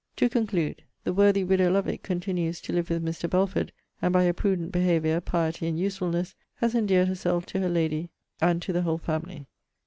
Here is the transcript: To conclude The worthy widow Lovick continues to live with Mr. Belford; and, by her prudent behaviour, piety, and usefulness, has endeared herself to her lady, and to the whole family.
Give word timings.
To 0.15 0.27
conclude 0.29 0.81
The 1.03 1.13
worthy 1.13 1.43
widow 1.43 1.69
Lovick 1.69 2.01
continues 2.01 2.59
to 2.61 2.73
live 2.73 2.89
with 2.89 3.05
Mr. 3.05 3.29
Belford; 3.29 3.71
and, 4.01 4.11
by 4.11 4.25
her 4.25 4.33
prudent 4.33 4.71
behaviour, 4.71 5.21
piety, 5.21 5.67
and 5.67 5.77
usefulness, 5.77 6.33
has 6.55 6.73
endeared 6.73 7.07
herself 7.07 7.45
to 7.45 7.59
her 7.59 7.69
lady, 7.69 8.09
and 8.41 8.63
to 8.63 8.73
the 8.73 8.81
whole 8.81 8.97
family. 8.97 9.45